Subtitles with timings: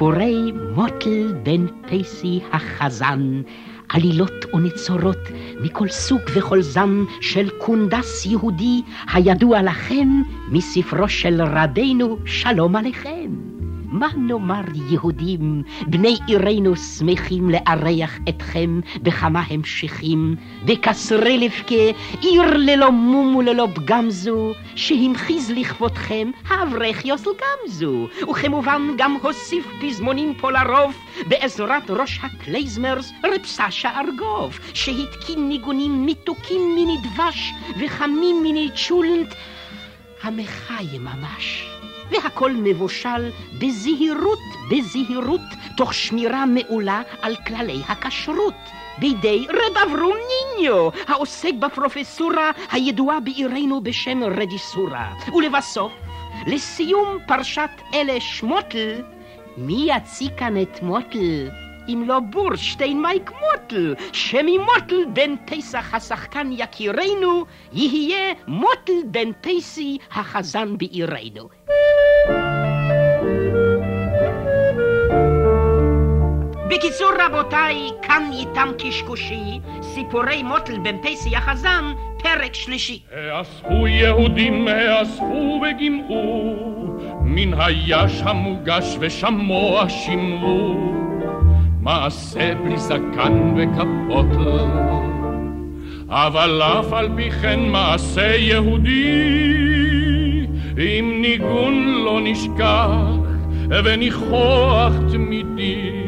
[0.00, 3.42] סיפורי מוטל בן פייסי החזן,
[3.88, 5.18] עלילות ונצורות
[5.62, 8.82] מכל סוג וכל זן של קונדס יהודי
[9.12, 10.08] הידוע לכם
[10.48, 13.49] מספרו של רדינו שלום עליכם.
[13.90, 23.36] מה נאמר יהודים, בני עירנו שמחים לארח אתכם בכמה המשכים, בקסרי לבכה, עיר ללא מום
[23.36, 30.94] וללא פגם זו, שהמחיז לכבודכם האברך יוסל גמזו, וכמובן גם הוסיף פזמונים פה לרוב,
[31.28, 39.34] בעזרת ראש הקלייזמרס רב סשה ארגוב, שהתקין ניגונים מתוקים מיני דבש וחמים מיני צ'ולנט,
[40.22, 41.79] אַ מחיה ממש.
[42.10, 44.38] והכל מבושל בזהירות,
[44.70, 45.40] בזהירות,
[45.76, 48.54] תוך שמירה מעולה על כללי הכשרות.
[48.98, 50.16] בידי רב אברום
[50.56, 55.14] ניניו, העוסק בפרופסורה הידועה בעירנו בשם רדיסורה.
[55.34, 55.92] ולבסוף,
[56.46, 59.02] לסיום פרשת אלה שמוטל,
[59.56, 61.48] מי יציג כאן את מוטל?
[61.88, 70.78] אם לא בורשטיין מייק מוטל, שממוטל בן פסח השחקן יקירנו, יהיה מוטל בן פסי החזן
[70.78, 71.48] בעירנו.
[76.70, 81.84] בקיצור רבותיי, כאן איתם קשקושי, סיפורי מוטל בן פסי החזן,
[82.22, 83.00] פרק שלישי.
[83.12, 86.56] האספו יהודים, האספו וגימרו,
[87.20, 90.94] מן היש המוגש ושמוע שמרו,
[91.80, 94.46] מעשה בלי זקן וכפות,
[96.08, 99.06] אבל אף על פי כן מעשה יהודי,
[100.78, 102.90] אם ניגון לא נשכח
[103.84, 105.99] וניחוח תמידי.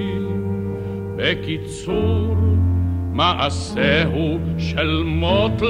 [1.23, 2.37] בקיצור,
[3.13, 5.67] מעשהו של מוטל.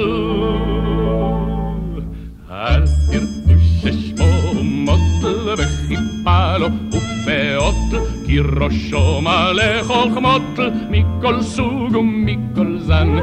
[2.51, 10.59] אל תראו ששמו מוטל וחיפה לו ופאות, כי ראשו מלא חוכמות
[10.89, 13.19] מכל סוג ומכל זן.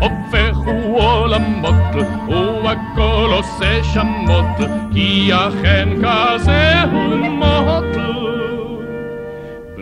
[0.00, 1.94] והופכו עולמות
[2.28, 8.17] ובכל עושה שמות, כי אכן כזה הוא מוטל.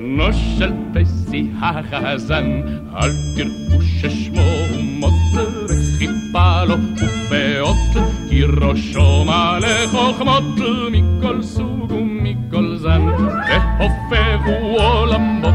[0.07, 2.61] בנו של פסי החזן,
[2.97, 4.43] אל תראו ששמו
[4.81, 10.45] מוטל וחיפה לו ופאות, כי ראשו מלא חוכמות
[10.93, 13.03] מכל סוג ומכל זן,
[13.49, 15.55] והופכו עולמות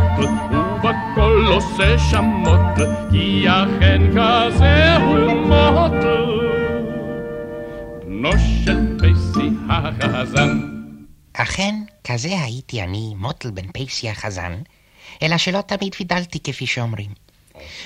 [0.52, 6.32] ובכל עושה שמות, כי אכן כזה הוא מוטל.
[8.06, 8.32] בנו
[8.66, 10.60] של פסי החזן
[11.34, 14.62] אכן, כזה הייתי אני, מוטל בן פייסי החזן,
[15.22, 17.14] אלא שלא תמיד ונדלתי כפי שאומרים.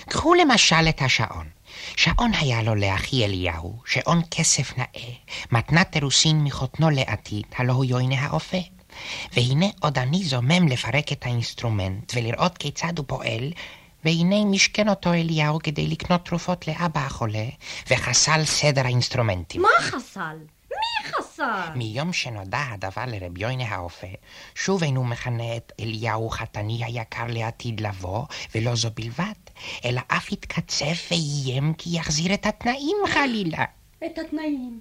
[0.10, 1.48] קחו למשל את השעון.
[1.96, 5.12] שעון היה לו לאחי אליהו, שעון כסף נאה,
[5.52, 8.58] מתנת אירוסין מחותנו לעתיד, הלא הוא יוינה האופה.
[9.34, 13.52] והנה עוד אני זומם לפרק את האינסטרומנט ולראות כיצד הוא פועל,
[14.06, 17.46] והנה משכן אותו אליהו כדי לקנות תרופות לאבא החולה,
[17.90, 19.62] וחסל סדר האינסטרומנטים.
[19.62, 20.38] מה חסל?
[20.72, 21.25] מי חסל?
[21.76, 24.08] מיום שנודע הדבר לרב יוינה האופה,
[24.56, 28.26] שוב אינו מכנה את אליהו חתני היקר לעתיד לבוא,
[28.56, 29.34] ולא זו בלבד,
[29.86, 33.64] אלא אף התקצף ואיים כי יחזיר את התנאים חלילה.
[34.06, 34.80] את התנאים.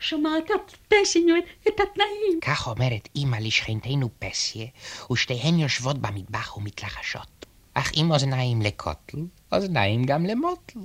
[0.00, 0.44] שומעת
[0.88, 1.34] פסינו
[1.68, 2.40] את התנאים.
[2.40, 4.66] כך אומרת אמא לשכנתנו פסיה,
[5.12, 7.46] ושתיהן יושבות במטבח ומתלחשות.
[7.74, 9.18] אך עם אוזניים לקוטל,
[9.52, 10.80] אוזניים גם למוטל.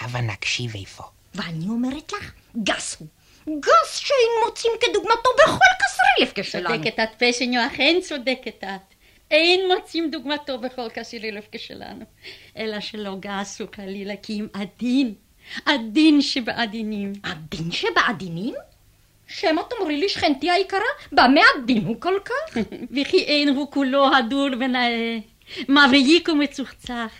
[0.00, 1.04] הבה נקשיב איפה.
[1.34, 3.08] ואני אומרת לך, גס הוא.
[3.48, 6.68] גס שאין מוצאים כדוגמתו בכל קסרי לבקה שלנו.
[6.68, 8.94] צודקת את פסיניו, אכן צודקת את.
[9.30, 12.04] אין מוצאים דוגמתו בכל קסרי לבקה שלנו.
[12.56, 15.14] אלא שלא גס הוא חלילה כי אם עדין,
[15.66, 17.12] עדין שבעדינים.
[17.22, 18.54] עדין שבעדינים?
[19.26, 20.80] שמא תאמרי לי שכנתי היקרה,
[21.12, 22.56] במה עדין הוא כל כך?
[22.96, 25.18] וכי אין הוא כולו הדור ונאה,
[25.68, 27.12] מבריק ומצוחצח.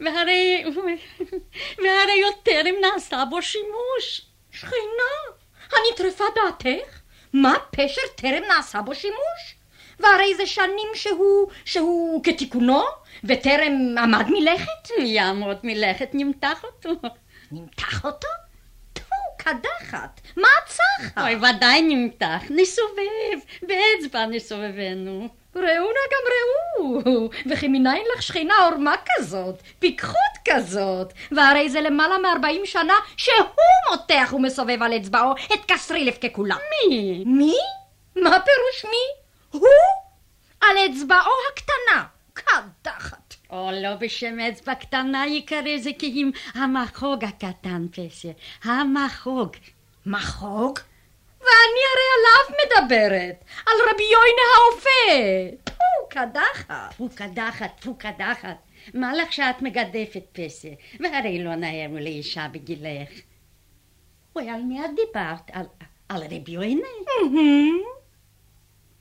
[0.00, 0.64] והרי,
[1.82, 4.22] והרי יותר אם נעשה בו שימוש.
[4.52, 5.34] שכינה,
[5.72, 7.00] הנטרפה דעתך?
[7.32, 9.54] מה פשר טרם נעשה בו שימוש?
[10.00, 12.82] והרי זה שנים שהוא, שהוא כתיקונו,
[13.24, 14.90] וטרם עמד מלכת?
[14.98, 17.08] יעמוד מלכת, נמתח אותו.
[17.52, 18.28] נמתח אותו?
[19.44, 21.18] קדחת, מה הצחת?
[21.18, 25.28] אוי, ודאי נמתח, נסובב, באצבע נסובבנו.
[25.56, 32.18] ראו נא גם ראו, וכי מניין לך שכינה עורמה כזאת, פיקחות כזאת, והרי זה למעלה
[32.18, 33.46] מארבעים שנה שהוא
[33.90, 36.56] מותח ומסובב על אצבעו את קסרילף ככולה.
[36.56, 37.24] מי?
[37.26, 37.54] מי?
[38.16, 39.24] מה פירוש מי?
[39.50, 39.68] הוא
[40.60, 43.34] על אצבעו הקטנה, קדחת.
[43.50, 48.32] או לא בשם אצבע קטנה יקרא זה כי אם המחוג הקטן פסיה,
[48.64, 49.56] המחוג.
[50.06, 50.78] מחוג?
[51.44, 55.56] ואני הרי עליו מדברת, על רבי יוינה האופה.
[55.64, 56.94] פו, קדחת.
[56.96, 58.56] פו קדחת, פו קדחת.
[58.94, 60.74] מה לך שאת מגדפת פסיה?
[61.00, 63.08] והרי לא נאה לאישה בגילך.
[64.36, 65.50] אוי, על מי את דיברת?
[65.52, 65.66] על,
[66.08, 66.88] על רבי יוינה?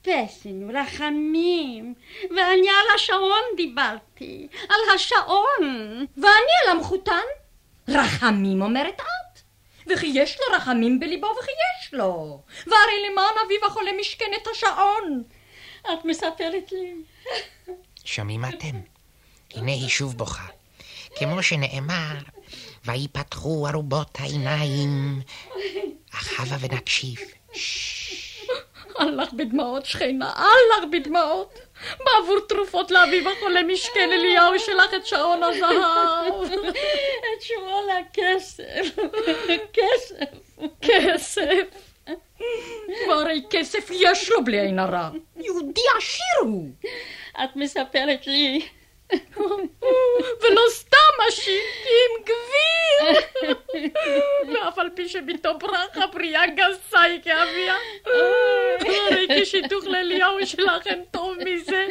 [0.02, 1.94] פסים, רחמים,
[2.30, 6.06] ואני על השעון דיברתי, על השעון.
[6.18, 7.24] ואני על המחותן?
[7.88, 9.23] רחמים אומרת את?
[9.88, 12.42] וכי יש לו רחמים בליבו וכי יש לו.
[12.68, 15.24] והרי למען אביו החולה משכן את השעון.
[15.82, 16.94] את מספרת לי.
[18.06, 18.80] שומעים אתם?
[19.54, 20.46] הנה היא שוב בוכה.
[21.16, 22.14] כמו שנאמר,
[22.86, 25.22] ויפתחו ארובות העיניים.
[26.14, 27.20] אך הבה ונקשיב.
[29.00, 31.60] אל לך בדמעות שכנה, אל לך בדמעות.
[32.06, 36.44] בעבור תרופות לאביו החולה משכן אליהו שלך את שעון הזהב.
[37.38, 38.96] את שעון הכסף.
[39.74, 40.60] כסף.
[40.82, 41.68] כסף.
[43.08, 45.10] והרי כסף יש לו בלי עין הרע.
[45.36, 46.70] יהודי עשיר הוא.
[47.44, 48.68] את מספרת לי.
[50.42, 50.98] ולא סתם
[51.28, 53.56] עשיר, כי עם גביר.
[54.54, 57.76] ואף על פי שביתו ברכה בריאה גסה היא כאביה.
[59.12, 61.04] הרי כשיתוך לאליהו שלך אין
[61.46, 61.88] מזה.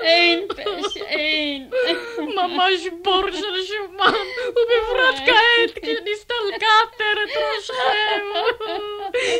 [0.00, 1.70] אין פש, אין.
[2.18, 4.12] ממש בור של שומן,
[4.48, 8.24] ובפרט כעת כשנסתלקה עטרת ראשכם.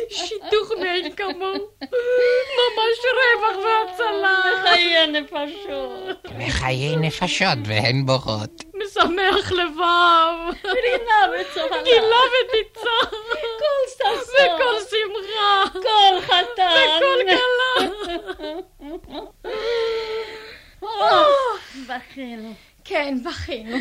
[0.09, 1.69] שיתוך מאין כמוהו.
[2.57, 4.39] ממש רווח והצלה.
[4.63, 6.17] חיי הנפשות.
[6.47, 8.63] וחיי נפשות והן בוכות.
[8.73, 10.55] משמח לבב.
[10.65, 11.83] רינה וצוהלה.
[11.83, 13.09] גילה וניצח.
[13.39, 14.17] כל ששון.
[14.35, 15.63] וכל שמחה.
[15.73, 16.75] כל חתן.
[16.97, 17.87] וכל כלה.
[21.87, 22.53] בכינו.
[22.85, 23.77] כן, בכינו.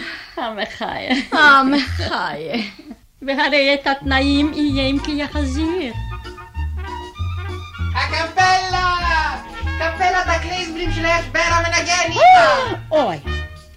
[0.64, 1.14] המחיה.
[1.32, 2.62] המחיה.
[3.22, 5.92] והרי את התנאים איים כי יחזיר.
[7.94, 8.94] הקפלה!
[9.78, 12.76] קפלת הקליזבלים של האשבר המנגן איתה!
[12.90, 13.16] אוי,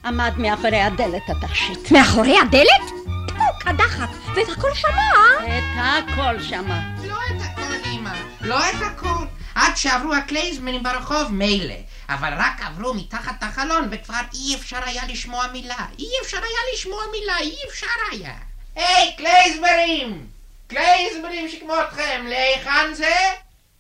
[0.05, 1.91] עמד מאחורי הדלת התכשיט.
[1.91, 3.07] מאחורי הדלת?
[3.27, 5.47] פה, קדחת, ואת הכל שמע.
[5.47, 6.79] את הכל שמע.
[7.07, 8.11] לא את הכל, אמא.
[8.41, 9.25] לא את הכל.
[9.55, 11.73] עד שעברו הקלייזמנים ברחוב, מילא.
[12.09, 15.85] אבל רק עברו מתחת החלון וכבר אי אפשר היה לשמוע מילה.
[15.99, 18.35] אי אפשר היה לשמוע מילה, אי אפשר היה.
[18.75, 20.27] היי, קלייזמרים!
[20.67, 23.15] קלייזמרים שכמותכם, להיכן זה?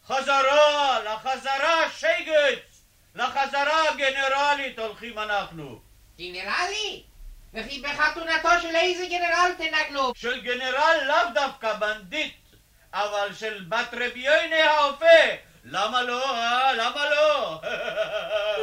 [0.07, 2.83] חזרה, לחזרה שייגץ!
[3.15, 5.79] לחזרה גנרלית הולכים אנחנו.
[6.19, 7.03] גנרלי?
[7.53, 10.11] וכי בחתונתו של איזה גנרל תנגנו?
[10.15, 12.35] של גנרל לאו דווקא בנדיט,
[12.93, 15.05] אבל של בת רבי יוינה האופה.
[15.71, 16.73] למה לא, אה?
[16.73, 17.59] למה לא?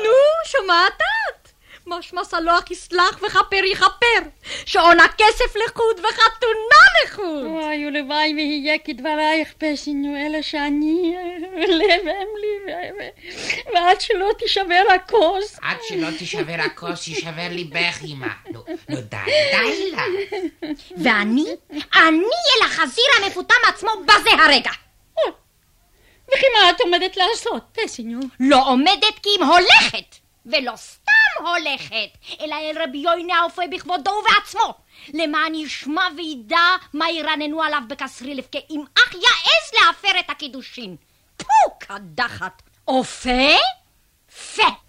[0.05, 0.11] נו,
[0.47, 1.49] שומעת את?
[1.87, 4.21] משמע סלוח יסלח וכפר יכפר.
[4.67, 7.45] שעון הכסף לחוד וחתונה לחוד.
[7.45, 11.17] אוי, ולוואי ויהיה כדברייך פסינו, אלא שאני,
[11.69, 12.73] לב אם לי,
[13.75, 15.59] ועד שלא תישבר הכוס.
[15.63, 18.27] עד שלא תישבר הכוס, יישבר ליבך, אמא.
[18.51, 19.17] נו, נו, די,
[19.53, 20.03] די לה.
[20.97, 21.47] ואני,
[21.95, 24.71] אני אל החזיר המפותם עצמו בזה הרגע.
[26.29, 28.21] וכי מה את עומדת לעשות, פסינו?
[28.41, 30.17] לא עומדת כי אם הולכת,
[30.47, 34.75] ולא סתם הולכת, אלא אל רבי יוינה האופה בכבודו ובעצמו,
[35.15, 40.97] למען ישמע וידע מה ירננו עליו בקסרילף, כי אם אך יעז להפר את הקידושין.
[41.37, 41.47] פו,
[41.79, 42.63] קדחת.
[42.89, 43.57] אופה?
[44.57, 44.84] פה.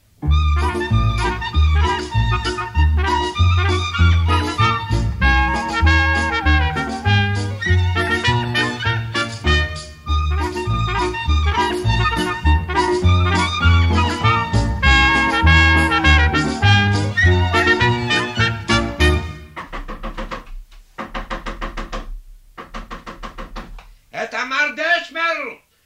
[24.23, 25.33] את המרדה, שמר!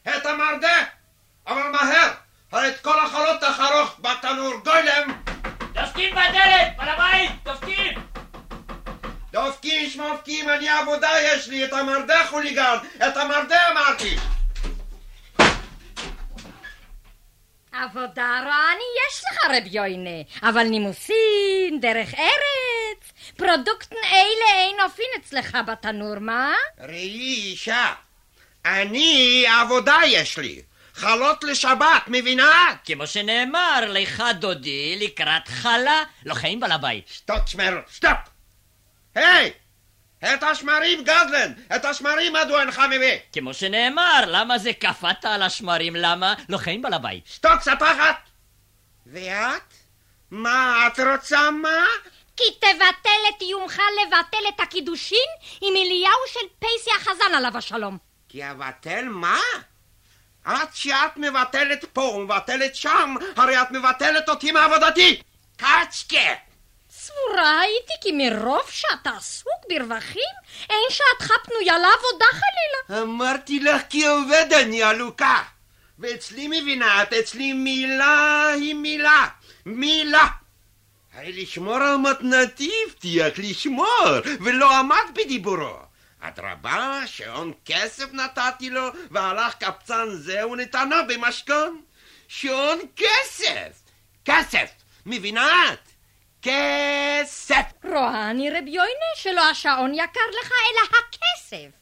[0.03, 0.83] את המרדה!
[1.47, 2.11] אבל מהר!
[2.51, 5.21] הרי את כל החולות תחרוך בתנור גוילם!
[5.73, 7.93] דופקים בדלת, בעל הבית, דופקים!
[9.31, 11.65] דופקים שמופקים, אני עבודה יש לי!
[11.65, 12.77] את המרדה חוליגן!
[13.07, 14.15] את המרדה אמרתי!
[17.71, 25.57] עבודה רעני יש לך, רב יוינה, אבל נימוסין, דרך ארץ, פרודוקטן אלה אין אופין אצלך
[25.67, 26.53] בתנור, מה?
[26.79, 27.93] ראי אישה,
[28.65, 30.61] אני עבודה יש לי!
[30.93, 32.75] חלות לשבת, מבינה?
[32.85, 37.07] כמו שנאמר, לך דודי לקראת חלה, לא חיים בעל הבית.
[37.07, 38.17] שטוק שמר, שטוק!
[39.15, 39.51] היי!
[40.23, 41.53] את השמרים גדלן!
[41.75, 43.17] את השמרים מדוע אינך מביא?
[43.33, 45.95] כמו שנאמר, למה זה קפאת על השמרים?
[45.95, 46.33] למה?
[46.49, 47.27] לא חיים בעל הבית.
[47.27, 48.29] שטוק ספחת!
[49.05, 49.73] ואת?
[50.31, 51.85] מה את רוצה מה?
[52.37, 55.29] כי תבטל את איומך לבטל את הקידושין
[55.61, 58.08] עם אליהו של פייסי החזן עליו השלום.
[58.29, 59.39] כי אבטל מה?
[60.45, 65.21] עד שאת מבטלת פה ומבטלת שם, הרי את מבטלת אותי מעבודתי!
[65.57, 66.33] קצ'קה!
[66.91, 70.33] סבורה הייתי כי מרוב שאתה עסוק ברווחים,
[70.69, 73.01] אין שעתך פנויה לעבודה חלילה.
[73.03, 75.43] אמרתי לך כי עובד אני עלוקה.
[75.99, 79.27] ואצלי מבינה את, אצלי מילה היא מילה.
[79.65, 80.27] מילה.
[81.13, 84.05] הרי לשמור על מתנתי הבטיח לשמור,
[84.45, 85.88] ולא עמד בדיבורו.
[86.21, 91.81] אדרבה, שעון כסף נתתי לו, והלך קבצן זה ונתנו במשכון.
[92.27, 93.83] שעון כסף!
[94.25, 94.71] כסף!
[95.05, 95.89] מבינה את?
[96.41, 97.63] כסף!
[97.83, 101.79] רואה אני רב יוינה שלא השעון יקר לך אלא הכסף.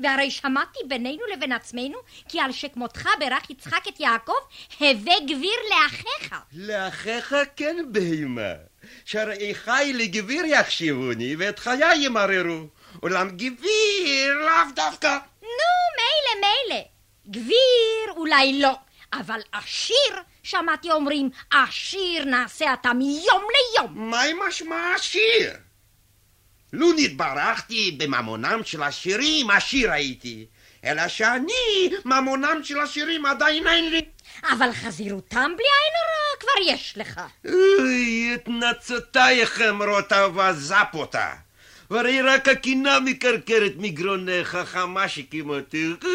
[0.00, 4.32] והרי שמעתי בינינו לבין עצמנו כי על שכמותך ברך יצחק את יעקב
[4.80, 6.34] הווה גביר לאחיך.
[6.52, 8.54] לאחיך כן בהמה,
[9.52, 12.66] אחי לגביר יחשיבוני ואת חיי ימררו,
[13.02, 15.18] אולם גביר לאו דווקא.
[15.42, 15.48] נו,
[15.96, 16.82] מילא, מילא.
[17.28, 18.76] גביר אולי לא,
[19.12, 23.42] אבל עשיר, שמעתי אומרים, עשיר נעשה אתה מיום
[23.76, 24.10] ליום.
[24.10, 25.52] מהי משמע עשיר?
[26.72, 30.46] לו נתברכתי בממונם של עשירים, עשיר הייתי.
[30.84, 34.00] אלא שאני, ממונם של עשירים עדיין אין לי.
[34.52, 37.20] אבל חזירותם בלי עין הרע כבר יש לך.
[37.78, 41.28] אוי, את נצותייך אמרות וזפ אותה.
[41.90, 46.06] והרי רק הקינה מקרקרת מגרונך, חכמה שכמותך.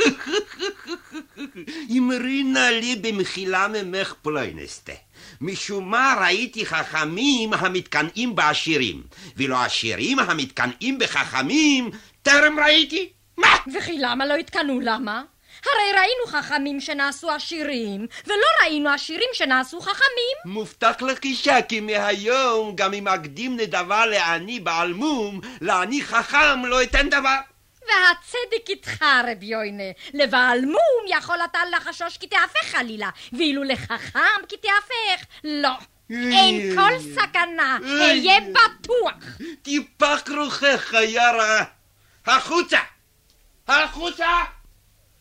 [1.98, 4.94] אמרינה לי במחילה ממך פלוינסטה.
[5.42, 9.04] משום מה ראיתי חכמים המתקנאים בעשירים,
[9.38, 11.90] ולא עשירים המתקנאים בחכמים
[12.22, 13.10] טרם ראיתי.
[13.74, 14.80] וכי למה לא התקנאו?
[14.80, 15.24] למה?
[15.66, 20.38] הרי ראינו חכמים שנעשו עשירים, ולא ראינו עשירים שנעשו חכמים.
[20.46, 26.84] מובטח לך אישה כי מהיום גם אם אקדים נדבה לעני בעל מום, לעני חכם לא
[26.84, 27.38] אתן דבר.
[27.82, 29.84] והצדק איתך, רב יוינה.
[30.14, 35.74] לבעל מום יכול אתה לחשוש כי תהפך חלילה, ואילו לחכם כי תהפך, לא.
[36.10, 39.38] אין כל סכנה, היה בטוח.
[39.62, 41.64] טיפח רוחך, חיה רעה.
[42.26, 42.80] החוצה!
[43.68, 44.28] החוצה!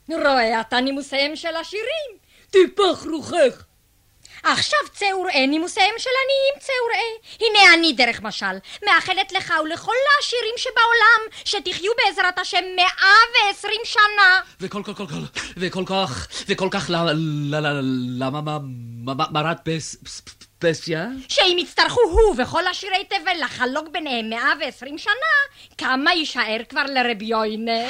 [0.09, 2.19] רואה אתה נימוסיהם של עשירים,
[2.51, 3.65] טיפח רוחך.
[4.43, 7.49] עכשיו צא וראה נימוסיהם של עניים צא וראה.
[7.49, 14.41] הנה אני דרך משל, מאחלת לך ולכל העשירים שבעולם, שתחיו בעזרת השם מאה ועשרים שנה.
[14.61, 16.91] וכל כל כל כל, וכל כך, וכל כך
[18.19, 18.59] למה
[19.07, 19.65] מרת
[20.59, 21.07] פסיה?
[21.29, 25.13] שאם יצטרכו הוא וכל עשירי תבל לחלוק ביניהם מאה ועשרים שנה,
[25.79, 27.81] כמה יישאר כבר לרבי יוינה?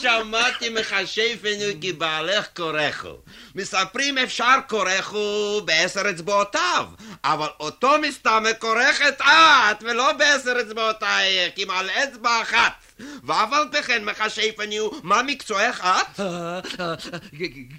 [0.00, 3.16] שמעתי מחשפנו כי בעלך כורךו.
[3.54, 6.86] מספרים אפשר כורךו בעשר אצבעותיו,
[7.24, 12.72] אבל אותו מסתמה כורכת את, ולא בעשר אצבעותייך, עם על אצבע אחת.
[13.00, 16.20] ואף על פי כן מחשפני הוא, מה מקצועך את?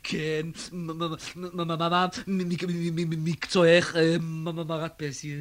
[0.03, 0.45] כן,
[3.17, 5.35] מקצועך מרת פסיה?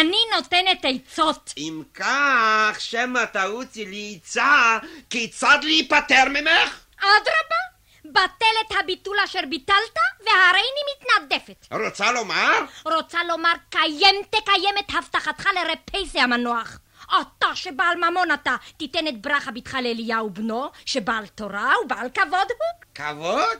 [0.00, 1.54] אני נותנת עצות.
[1.56, 4.78] אם כך, שמא תעוצי לי עצה,
[5.10, 6.80] כיצד להיפטר ממך?
[6.98, 7.60] אדרבה,
[8.04, 11.66] בטל את הביטול אשר ביטלת, והריני מתנדפת.
[11.72, 12.52] רוצה לומר?
[12.84, 16.78] רוצה לומר, קיים תקיים את הבטחתך לרפייסי המנוח.
[17.20, 22.84] אתה שבעל ממון אתה, תיתן את ברכה בתך לאליהו בנו, שבעל תורה ובעל כבוד הוא.
[22.94, 23.58] כבוד?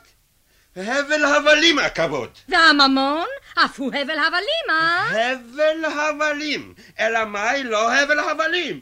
[0.76, 2.30] הבל הבלים הכבוד.
[2.49, 3.26] והממון?
[3.64, 5.33] אף הוא הבל הבלים, אה?
[5.33, 6.75] הבל הבלים.
[6.99, 8.80] אלא מאי לא הבל הבלים?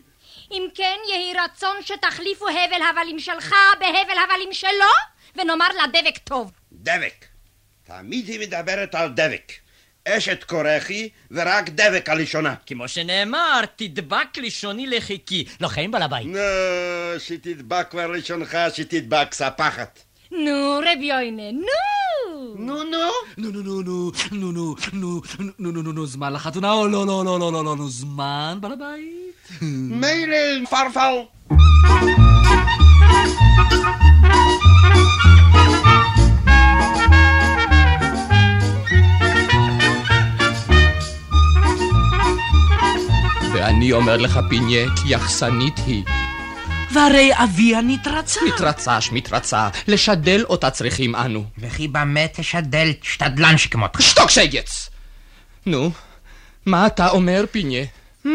[0.51, 4.93] אם כן, יהי רצון שתחליפו הבל הבלים שלך בהבל הבלים שלו,
[5.37, 6.53] ונאמר לה דבק טוב.
[6.73, 7.25] דבק.
[7.85, 9.53] תמיד היא מדברת על דבק.
[10.09, 12.55] אשת כורחי ורק דבק הלשונה.
[12.67, 15.45] כמו שנאמר, תדבק לשוני לחיקי.
[15.61, 16.27] לא חיים בעל הבית.
[16.27, 16.39] נו,
[17.19, 19.99] שתדבק כבר לשונך, שתדבק ספחת.
[20.33, 22.55] נו, רב יוינה, נו!
[22.57, 22.99] נו, נו?
[23.37, 25.21] נו, נו, נו, נו, נו, נו, נו,
[25.59, 28.59] נו, נו, נו, נו, זמן לחתונה או לא, לא, לא, לא, לא, לא, נו, זמן
[28.61, 29.63] בעל הבית?
[29.63, 31.15] מילא, פרפל.
[43.59, 46.05] ואני אומר לך, פיניה, כי יחסנית היא.
[46.93, 48.41] והרי אביה נתרצה.
[48.47, 51.45] מתרצה שמתרצה, לשדל אותה צריכים אנו.
[51.59, 54.03] וכי במה תשדל שתדלן שכמותך?
[54.03, 54.91] שתוק שייגץ!
[55.67, 55.91] נו,
[56.67, 57.85] מה אתה אומר, פיניה?
[58.25, 58.29] Hmm,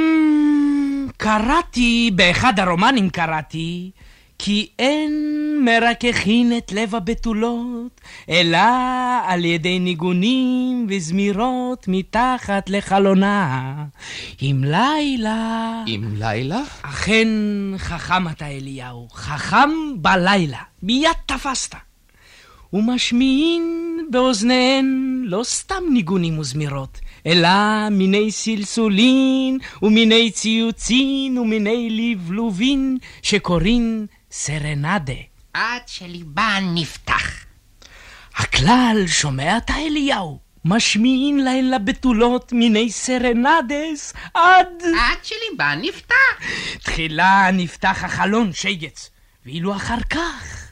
[1.17, 3.91] קראתי, באחד הרומנים קראתי,
[4.45, 5.13] כי אין
[5.65, 8.57] מרככין את לב הבתולות, אלא
[9.25, 13.73] על ידי ניגונים וזמירות מתחת לחלונה.
[14.41, 15.83] עם לילה...
[15.87, 16.61] עם לילה?
[16.81, 17.27] אכן
[17.77, 21.75] חכם אתה אליהו, חכם בלילה, מיד תפסת.
[22.73, 27.49] ומשמיעין באוזניהן לא סתם ניגונים וזמירות, אלא
[27.91, 35.13] מיני סלסולין ומיני ציוצין ומיני לבלובין שקוראים סרנדה.
[35.53, 37.45] עד שליבן נפתח.
[38.35, 40.39] הכלל, שומע אתה אליהו?
[40.65, 44.67] משמיעין להן לבתולות מיני סרנדס עד...
[44.99, 46.15] עד שליבן נפתח.
[46.83, 49.09] תחילה נפתח החלון, שייגץ,
[49.45, 50.62] ואילו אחר כך...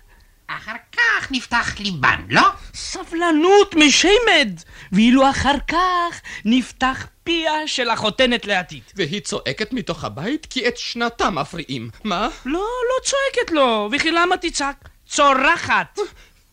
[0.57, 2.49] אחר כך נפתח ליבן, לא?
[2.73, 4.49] סבלנות משמד,
[4.91, 8.81] ואילו אחר כך נפתח פיה של החותנת לעתיד.
[8.95, 11.89] והיא צועקת מתוך הבית כי את שנתה מפריעים.
[12.03, 12.27] מה?
[12.45, 14.89] לא, לא צועקת לו, וכי למה תצעק?
[15.07, 15.99] צורחת.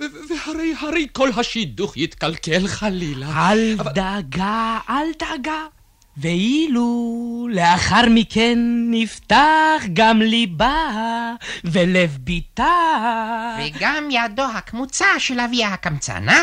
[0.01, 3.51] והרי הרי כל השידוך יתקלקל חלילה.
[3.53, 5.67] אל דאגה, אל דאגה.
[6.21, 8.59] ואילו לאחר מכן
[8.91, 11.35] נפתח גם ליבה
[11.65, 12.67] ולב ביתה.
[13.59, 16.43] וגם ידו הקמוצה של אביה הקמצן, אה?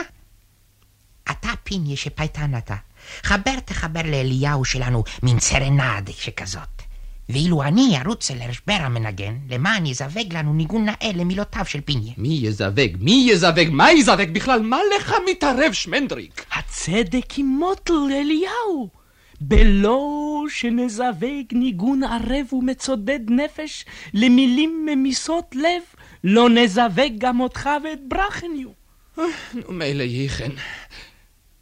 [1.32, 2.76] אתה פיניה שפייטן אתה.
[3.24, 6.82] חבר תחבר לאליהו שלנו מין סרנדה שכזאת.
[7.30, 12.14] ואילו אני ארוץ אל הרשבר המנגן, למען יזווג לנו ניגון נאה למילותיו של פיניה.
[12.18, 12.92] מי יזווג?
[13.00, 13.68] מי יזווג?
[13.72, 14.62] מה יזווג בכלל?
[14.62, 16.46] מה לך מתערב, שמנדריק?
[16.52, 19.05] הצדק עם מוטל, אליהו.
[19.48, 25.82] בלא שנזווג ניגון ערב ומצודד נפש למילים ממיסות לב,
[26.24, 28.70] לא נזווג גם אותך ואת ברכניו.
[29.18, 29.26] נו,
[29.70, 30.52] מילא ייחן.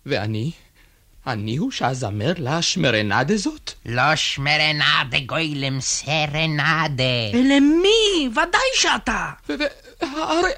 [0.06, 0.52] ואני?
[1.28, 3.74] אני הוא שאזמר לה שמרנדה זאת?
[3.86, 7.32] לא שמרנדה, גוילם, סרנדה.
[7.34, 8.30] למי?
[8.32, 9.30] ודאי שאתה.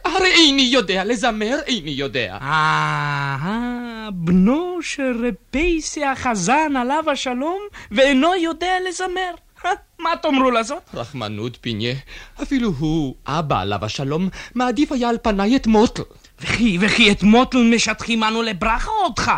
[0.06, 2.38] הרי איני יודע לזמר, איני יודע.
[2.41, 7.60] אה, בנו של רפייסי החזן עליו השלום,
[7.91, 9.32] ואינו יודע לזמר.
[10.04, 10.84] מה תאמרו לזאת?
[10.94, 11.96] רחמנות פיניה,
[12.41, 16.04] אפילו הוא, אבא עליו השלום, מעדיף היה על פניי את מוטל.
[16.39, 19.32] וכי, וכי את מוטל משטחים אנו לברכה אותך?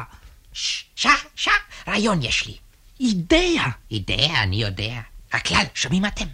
[0.53, 1.51] שע, שע,
[1.88, 2.53] רעיון יש לי.
[2.99, 3.69] אידאה.
[3.91, 4.99] אידאה, אני יודע.
[5.34, 6.25] הכלל, שומעים אתם?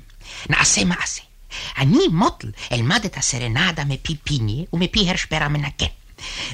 [0.50, 1.22] נעשה מעשה.
[1.78, 5.88] אני, מוטל, אלמד את הסרנדה מפי פיני ומפי הרשבר המנגן.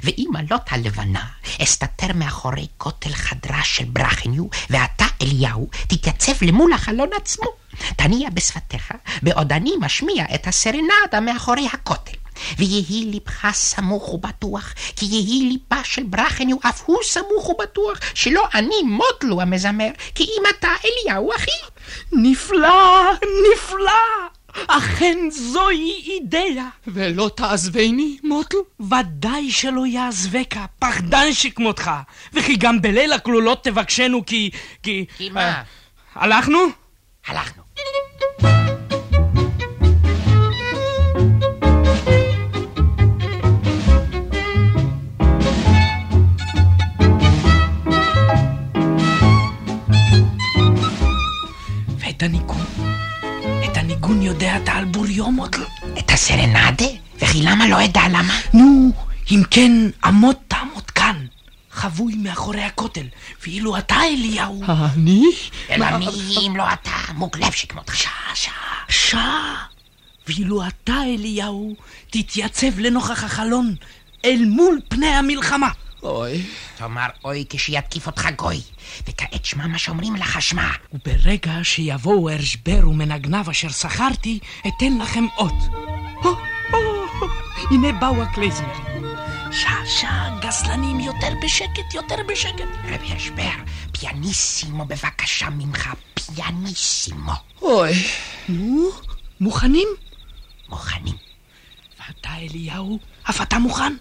[0.03, 1.25] ועם עלות הלבנה
[1.63, 7.47] אסתתר מאחורי כותל חדרה של ברכניו, ואתה, אליהו, תתייצב למול החלון עצמו.
[7.95, 12.17] תניע בשפתיך, בעוד אני משמיע את הסרנדה מאחורי הכותל.
[12.57, 18.75] ויהי ליבך סמוך ובטוח, כי יהי ליבה של ברכניו אף הוא סמוך ובטוח, שלא אני
[18.85, 21.51] מוטלו המזמר, כי אם אתה אליהו אחי.
[22.11, 23.11] נפלא,
[23.53, 24.38] נפלא!
[24.67, 26.67] אכן זוהי אידאה.
[26.87, 28.57] ולא תעזבני, מוטל?
[28.79, 31.91] ודאי שלא יעזבך, פחדן שכמותך.
[32.33, 34.49] וכי גם בליל הכלולות תבקשנו כי...
[34.83, 35.05] כי...
[35.17, 35.61] כי מה?
[35.61, 35.65] Uh,
[36.15, 36.59] הלכנו?
[37.27, 37.63] הלכנו.
[51.97, 52.65] ואת הניגון,
[53.65, 55.63] את הניגון יודע אתה על בוריו מוטל?
[55.99, 56.85] את הסרנדה?
[57.21, 58.39] וכי למה לא אדע למה?
[58.53, 58.91] נו,
[59.31, 59.71] אם כן,
[60.03, 61.25] עמוד תעמוד כאן.
[61.71, 63.05] חבוי מאחורי הכותל,
[63.43, 64.63] ואילו אתה, אליהו...
[64.67, 65.23] אני?
[65.69, 66.05] אלא מי
[66.47, 67.95] אם לא אתה, מוגלב שכמותך.
[67.95, 68.53] שעה, שעה,
[68.89, 69.65] שעה.
[70.27, 71.75] ואילו אתה, אליהו,
[72.09, 73.75] תתייצב לנוכח החלון,
[74.25, 75.69] אל מול פני המלחמה.
[76.03, 76.43] אוי.
[76.77, 78.61] תאמר אוי כשיתקיף אותך גוי,
[79.07, 80.69] וכעת שמע מה שאומרים לך שמע.
[80.93, 85.53] וברגע שיבואו הרשבר ומנגניו אשר שכרתי, אתן לכם אות.
[87.71, 88.89] הנה באו הקלייזמרים.
[89.51, 92.67] שעה, שעה, גסלנים, יותר בשקט, יותר בשקט.
[92.83, 93.51] רב הרשבר,
[93.91, 97.31] פיאניסימו בבקשה ממך, פיאניסימו.
[97.61, 97.93] אוי.
[98.49, 98.89] נו,
[99.39, 99.87] מוכנים?
[100.69, 101.15] מוכנים.
[101.99, 102.99] ואתה, אליהו,
[103.29, 103.93] אף אתה מוכן?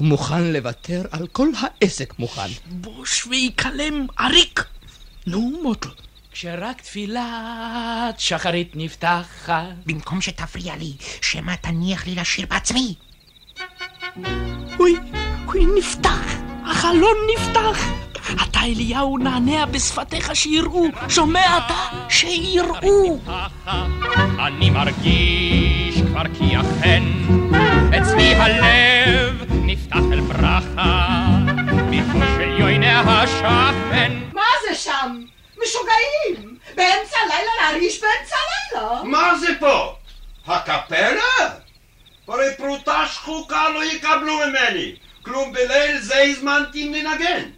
[0.00, 2.48] מוכן לוותר על כל העסק מוכן.
[2.66, 4.64] בוש ויקלם עריק.
[5.26, 5.88] נו, מוטל.
[6.32, 9.62] כשרק תפילת שחרית נפתחת.
[9.86, 12.94] במקום שתפריע לי, שמא תניח לי לשיר בעצמי.
[14.78, 14.96] אוי,
[15.46, 16.34] אוי, נפתח,
[16.66, 17.86] החלון נפתח.
[18.34, 20.86] אתה אליהו נענע בשפתיך שיראו.
[21.08, 22.06] שומע אתה?
[22.08, 23.20] שיראו.
[24.46, 25.81] אני מרגיש
[26.12, 27.02] כבר כי אכן
[27.98, 31.28] אצלי הלב נפתח אל ברכה
[31.90, 35.22] ביתו של יויני השכן מה זה שם?
[35.62, 36.58] משוגעים!
[36.74, 39.02] באמצע הלילה להרעיש באמצע הלילה!
[39.02, 39.94] מה זה פה?
[40.46, 41.50] הקפלה?
[42.28, 44.94] הרי פרוטה שחוקה לא יקבלו ממני.
[45.22, 47.50] כלום בליל זה הזמנתי לנגן.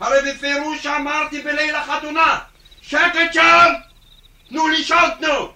[0.00, 2.38] הרי בפירוש אמרתי בליל החתונה.
[2.82, 3.72] שקט שם!
[4.48, 5.52] תנו לשאול תנו!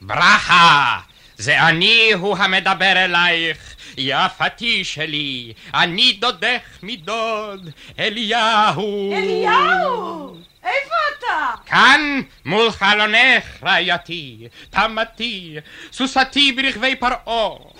[0.00, 0.98] ברכה!
[1.42, 9.12] זה אני הוא המדבר אלייך, יפתי שלי, אני דודך מדוד, אליהו.
[9.12, 10.36] אליהו!
[10.64, 11.50] איפה אתה?
[11.66, 15.56] כאן, מול חלונך, רעייתי, תמתי,
[15.92, 17.18] סוסתי ברכבי פרעה.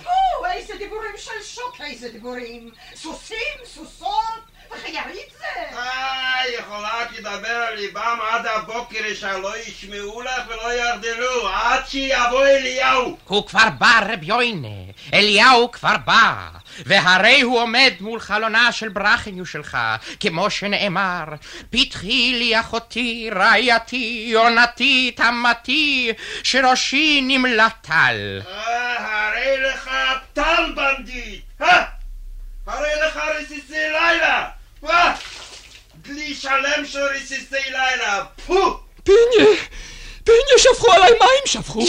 [0.03, 2.71] פו, איזה דיבורים של שוק, איזה דיבורים.
[2.95, 4.43] סוסים, סוסות,
[4.75, 5.77] וחיירית זה.
[5.77, 13.17] אה, יכולה תדבר על ליבם עד הבוקר שלא ישמעו לך ולא ירדלו, עד שיבוא אליהו.
[13.27, 14.67] הוא כבר בא, רב יוינה,
[15.13, 16.47] אליהו כבר בא,
[16.85, 19.77] והרי הוא עומד מול חלונה של ברכניו שלך,
[20.19, 21.23] כמו שנאמר,
[21.69, 28.41] פתחי לי אחותי, רעייתי, יונתי, תמתי, שראשי נמלט טל.
[28.47, 29.89] אה, הרי לך
[30.33, 31.83] טל בנדיט, אה?
[32.67, 34.49] הרי לך רסיסי לילה,
[34.89, 35.15] אה?
[35.95, 38.79] דלי שלם של רסיסי לילה, פו!
[39.03, 39.55] פיניה!
[40.23, 41.81] פיניה, שפכו עליי מים, שפכו.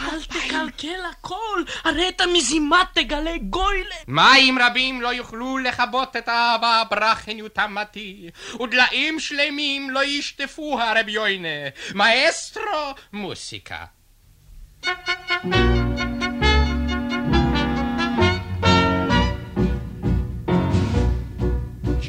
[0.00, 3.94] אל תקלקל הכל, הרי את המזימה תגלה גוילה.
[4.08, 11.48] מים רבים לא יוכלו לכבות את האהבה ברכניו תמתי, ודליים שלמים לא ישטפו הרב יוינה.
[11.94, 13.84] מאסטרו, מוסיקה.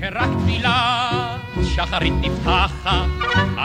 [0.07, 3.07] כשרק תפילת שחרית נפתחת,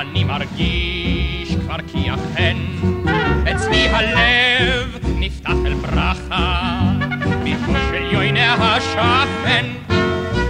[0.01, 2.57] אני מרגיש כבר כי אכן
[3.53, 6.81] אצלי הלב נפתח אל ברכה,
[7.43, 9.67] ביתו של יוינה השכן.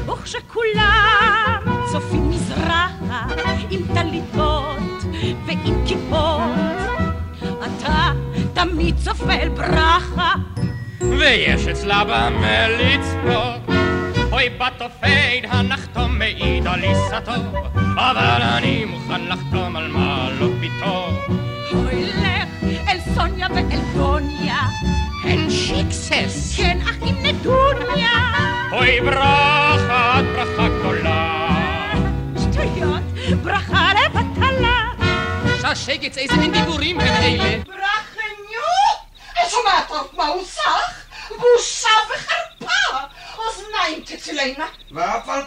[0.07, 1.61] וכשכולם
[1.93, 3.27] צופים מזרחה
[3.71, 5.05] עם טליתות
[5.47, 7.03] ועם כיפות,
[7.43, 8.13] אתה
[8.55, 10.33] תמיד צופה אל ברכה.
[11.01, 14.02] ויש אצלה במה לצפות.
[14.33, 17.33] אוי בתופד הנחתום מעיד על עיסתו,
[17.97, 21.09] אבל אני מוכן לחתום על מעלות ביתו.
[21.75, 22.27] אוי לך
[22.88, 24.59] אל סוניה ואל גוניה,
[25.25, 26.57] הן שיקסס.
[26.57, 28.33] כן אחים נדוניה.
[28.73, 31.49] אוי ברכה, את ברכה גדולה.
[32.38, 33.03] שטויות,
[33.42, 34.92] ברכה לבטלה.
[35.61, 37.59] ששגץ, איזה מין דיבורים הם אלה?
[39.51, 41.05] שומעת טוב מה הוא סח?
[41.29, 42.52] בושה וחרפה!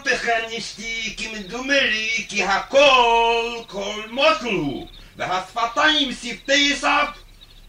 [0.04, 4.86] פי כן אשתי כמדומרי כי הכל כל מוטל הוא,
[5.16, 7.06] והשפתיים שפתי עשיו.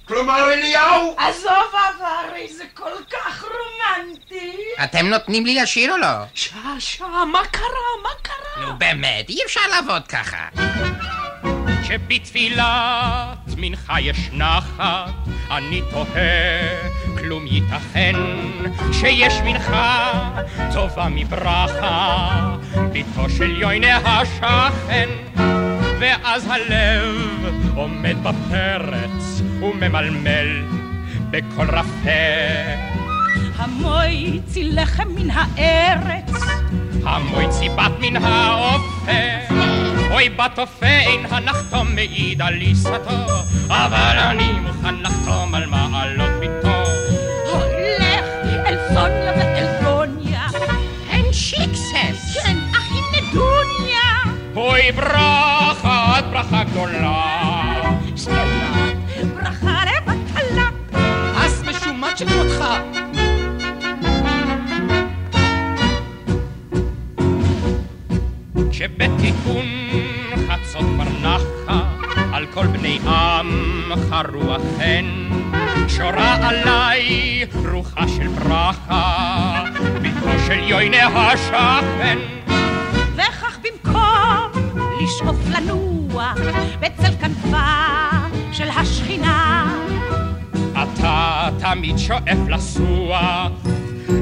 [0.08, 1.16] כלומר אליהו.
[1.18, 4.58] עזוב עברי, זה כל כך רומנטי.
[4.84, 6.08] אתם נותנים לי לשיר או לא?
[6.34, 8.02] שעה, שעה, מה קרה?
[8.04, 8.66] מה קרה?
[8.66, 10.48] נו באמת, אי אפשר לעבוד ככה.
[11.88, 15.12] שבתפילת מנחה יש נחת,
[15.52, 18.16] אני תוהה, כלום ייתכן
[18.92, 20.30] שיש מנחה
[20.74, 22.56] טובה מברכה,
[22.92, 25.10] ביתו של יוינה השכן.
[26.00, 27.16] ואז הלב
[27.76, 30.64] עומד בפרץ וממלמל
[31.30, 32.10] בקול רפה.
[33.56, 36.57] המויצי לחם מן הארץ,
[37.08, 39.12] המויצי בת מן האופה.
[40.12, 43.26] אוי בתופה אין הנחתום מעיד על עיסתו,
[43.70, 46.84] אבל אני מוכן לחתום על מעלות ביתו.
[47.52, 48.26] הולך
[48.66, 50.48] אל סוניה ואל גוניה,
[51.10, 52.38] הן שיקסס.
[52.44, 54.34] כן אחים נדוניה.
[54.56, 57.24] אוי ברכה, את ברכה גדולה.
[58.16, 60.70] שטויות, ברכה לבטלה.
[61.46, 62.64] אס משומד שכמותך.
[68.88, 69.66] שבתיקון
[70.48, 71.90] חצות כבר נחה
[72.34, 75.06] על כל בני עמך רוחן
[75.88, 79.64] שורה עליי רוחה של ברכה
[80.02, 82.18] ביתו של יוינה השכן.
[83.16, 84.52] וכך במקום
[85.02, 86.38] לשאוף לנוח
[86.80, 88.10] בצל כנפה
[88.52, 89.66] של השכינה.
[90.74, 93.52] אתה תמיד שואף לסוח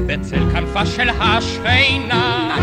[0.06, 2.56] בצל כנפה של השכינה.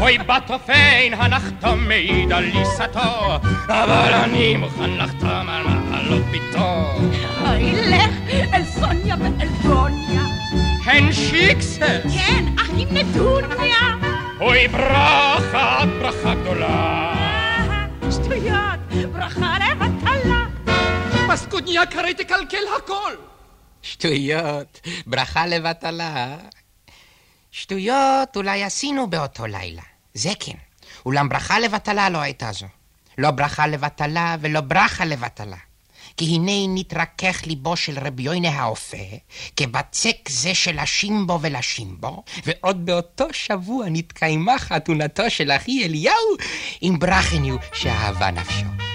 [0.00, 3.36] אוי בת אופן הנחתום מעיד על עיסתו,
[3.68, 6.98] אבל אני מוכן לחתום על מעלות ביתו.
[7.40, 8.14] אוי, לך
[8.54, 10.22] אל סוניה ואל דוניה.
[10.84, 12.02] הן שיקסס.
[12.14, 13.96] כן, אך אחים נדוניה.
[14.40, 17.14] אוי, ברכה, ברכה גדולה.
[18.10, 20.46] שטויות, ברכה לבטלה.
[21.28, 23.12] פסקודניה קרא תקלקל הכל.
[23.82, 26.36] שטויות, ברכה לבטלה.
[27.52, 29.82] שטויות אולי עשינו באותו לילה,
[30.14, 30.56] זה כן.
[31.06, 32.66] אולם ברכה לבטלה לא הייתה זו.
[33.18, 35.56] לא ברכה לבטלה ולא ברכה לבטלה.
[36.16, 38.96] כי הנה נתרכך ליבו של רבי יוינה האופה,
[39.56, 46.36] כבצק זה של השימבו ולשימבו, ועוד באותו שבוע נתקיימה חתונתו של אחי אליהו
[46.80, 48.89] עם ברכניו שאהבה נפשו.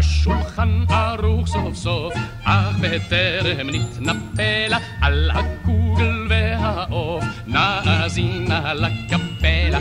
[0.00, 9.80] השולחן ערוך סוף סוף, אך בטרם נתנפלה על הקוגל והעוף, נאזינה לקפלה.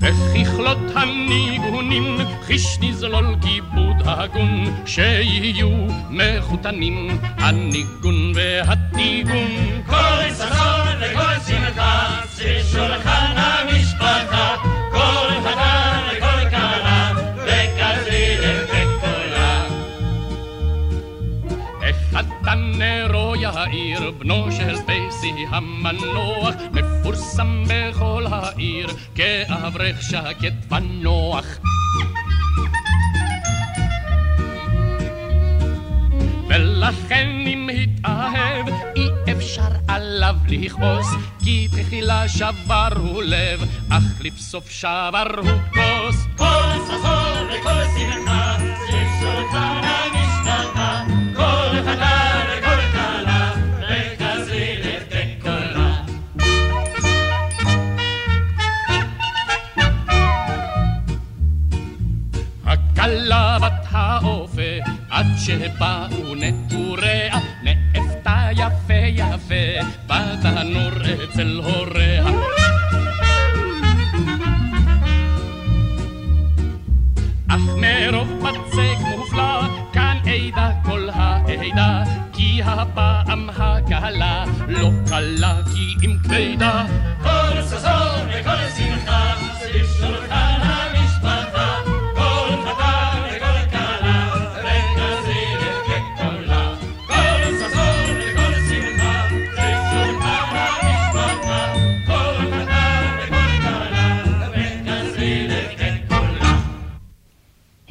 [0.00, 5.68] וככלות הניגונים, חיש נזלול כיבוד הגון, שיהיו
[6.10, 9.82] מחותנים, הניגון והטיגון.
[9.86, 19.66] כל ששון וכל שמחה, סביב שולחן המשפחה, כל חתן וכל כלה, וכזילת וקולה.
[21.82, 31.46] החתן נרו יאיר, בנו של פייסי המנוח, מפורסם בכל העיר, כאברך שקט ונוח.
[36.48, 38.66] ולכן אם התאהב,
[39.94, 41.06] עליו לכעוס,
[41.44, 46.16] כי תחילה שבר הוא לב, אך לבסוף שבר הוא כוס.
[46.86, 51.04] ששון וכל שמחה, סביב שולחן המשפחה,
[51.36, 56.02] כל חתן וכל כלה, וכזילת וקולה.
[62.64, 64.62] הכלה בת האופה,
[65.10, 67.39] עד שבאו נטוריה,
[77.50, 79.60] אך מרוב בצק מופלא,
[79.92, 86.84] כאן עדה כל העדה, כי הפעם הכלה לא קלה כי אם כבדה.
[87.22, 88.89] כל ששון וכל שמחה,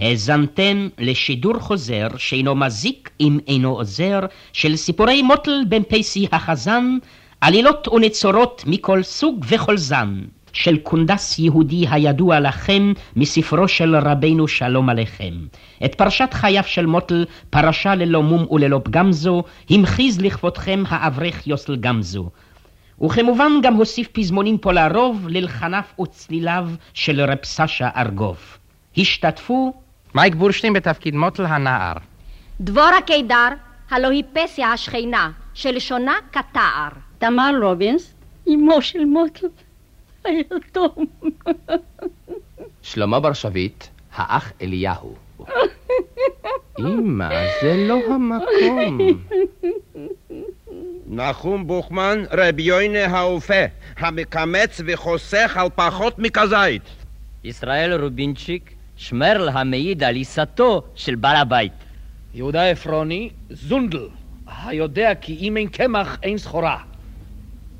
[0.10, 4.19] האזנתם לשידור חוזר שאינו מזיק אם אינו עוזר
[4.54, 6.98] של סיפורי מוטל בן פייסי החזן,
[7.41, 10.22] עלילות ונצורות מכל סוג וכל זן,
[10.54, 15.34] של קונדס יהודי הידוע לכם מספרו של רבנו שלום עליכם.
[15.86, 21.76] את פרשת חייו של מוטל, פרשה ללא מום וללא פגם זו, המחיז לכבודכם האברך יוסל
[21.76, 22.30] גמזו.
[23.02, 28.38] וכמובן גם הוסיף פזמונים פה לרוב ללחניו וצליליו של רב סשה ארגוב.
[28.98, 29.74] השתתפו
[30.15, 31.93] מייק בורשטיין בתפקיד מוטל הנער.
[32.62, 33.48] דבורה קידר,
[33.89, 36.89] הלא היא פסיה השכנה, שלשונה כתער.
[37.17, 38.13] תמר רובינס,
[38.48, 39.48] אמו של מוטל,
[40.24, 41.06] היתום.
[42.82, 43.84] שלמה בר שביט,
[44.15, 45.15] האח אליהו.
[46.80, 47.30] אמא,
[47.62, 48.98] זה לא המקום.
[51.08, 53.63] נחום בוכמן, רבי יוינה האופה,
[53.98, 56.82] המקמץ וחוסך על פחות מכזית.
[57.43, 61.72] ישראל רובינצ'יק, שמרל המעיד על עיסתו של בעל הבית.
[62.34, 64.08] יהודה עפרוני, זונדל,
[64.66, 66.78] היודע כי אם אין קמח אין סחורה.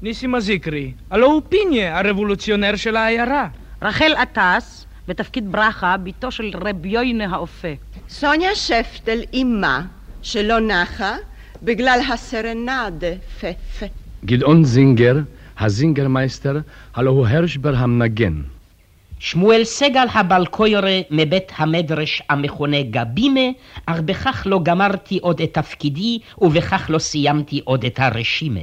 [0.02, 3.48] ניסים הזיקרי, הלא הוא פיניה, הרבולוציונר של העיירה.
[3.82, 7.74] רחל עטס, בתפקיד ברכה, בתו של רב יוינה האופה.
[8.10, 9.82] סוניה שפטל אימה,
[10.22, 11.16] שלא נחה
[11.64, 13.86] בגלל הסרנדה פפה.
[14.26, 15.18] גדעון זינגר,
[15.60, 16.60] הזינגרמייסטר,
[16.96, 18.42] הלא הוא הרשבר המנגן.
[19.20, 23.50] שמואל סגל הבלקוירה מבית המדרש המכונה גבימה,
[23.86, 28.60] אך בכך לא גמרתי עוד את תפקידי, ובכך לא סיימתי עוד את הרשימה.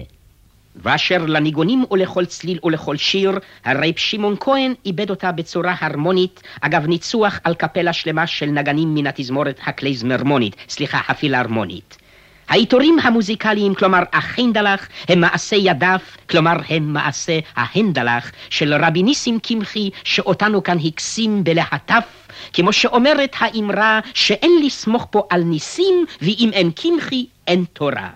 [0.76, 7.40] ואשר לניגונים ולכל צליל ולכל שיר, הרב שמעון כהן איבד אותה בצורה הרמונית, אגב ניצוח
[7.44, 11.98] על קפלה שלמה של נגנים מן התזמורת הקלייזמרמונית, סליחה, הפילהרמונית.
[12.48, 15.98] העיטורים המוזיקליים, כלומר החינדלח, הם מעשה ידיו,
[16.30, 22.04] כלומר הם מעשה ההנדלח, של רבי ניסים קמחי, שאותנו כאן הקסים בלהטף,
[22.52, 28.08] כמו שאומרת האמרה שאין לסמוך פה על ניסים, ואם אין קמחי, אין תורה.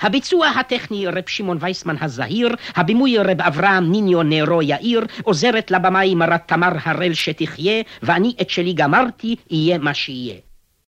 [0.00, 6.42] הביצוע הטכני רב שמעון וייסמן הזהיר, הבימוי רב אברהם ניניו נרו יאיר, עוזרת לבמאי מרת
[6.46, 10.34] תמר הראל שתחיה, ואני את שלי גמרתי, יהיה מה שיהיה.